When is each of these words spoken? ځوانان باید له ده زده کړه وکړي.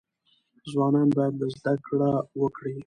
ځوانان 0.71 1.07
باید 1.17 1.33
له 1.35 1.37
ده 1.39 1.47
زده 1.57 1.73
کړه 1.85 2.11
وکړي. 2.41 2.75